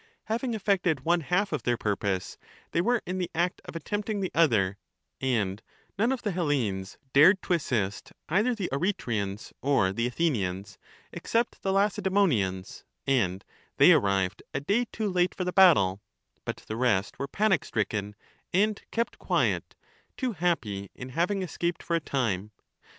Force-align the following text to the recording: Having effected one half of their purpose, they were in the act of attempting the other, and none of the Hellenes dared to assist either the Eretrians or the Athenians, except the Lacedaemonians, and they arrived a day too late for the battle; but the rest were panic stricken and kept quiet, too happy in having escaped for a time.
Having 0.23 0.55
effected 0.55 1.01
one 1.05 1.21
half 1.21 1.51
of 1.53 1.61
their 1.61 1.77
purpose, 1.77 2.35
they 2.71 2.81
were 2.81 3.03
in 3.05 3.19
the 3.19 3.29
act 3.35 3.61
of 3.65 3.75
attempting 3.75 4.19
the 4.19 4.31
other, 4.33 4.79
and 5.21 5.61
none 5.95 6.11
of 6.11 6.23
the 6.23 6.31
Hellenes 6.31 6.97
dared 7.13 7.39
to 7.43 7.53
assist 7.53 8.11
either 8.27 8.55
the 8.55 8.67
Eretrians 8.73 9.53
or 9.61 9.93
the 9.93 10.07
Athenians, 10.07 10.79
except 11.13 11.61
the 11.61 11.71
Lacedaemonians, 11.71 12.83
and 13.05 13.45
they 13.77 13.91
arrived 13.93 14.41
a 14.55 14.59
day 14.59 14.85
too 14.91 15.07
late 15.07 15.35
for 15.35 15.43
the 15.43 15.53
battle; 15.53 16.01
but 16.45 16.57
the 16.67 16.77
rest 16.77 17.19
were 17.19 17.27
panic 17.27 17.63
stricken 17.63 18.15
and 18.51 18.81
kept 18.89 19.19
quiet, 19.19 19.75
too 20.17 20.31
happy 20.33 20.89
in 20.95 21.09
having 21.09 21.43
escaped 21.43 21.83
for 21.83 21.95
a 21.95 21.99
time. 21.99 22.49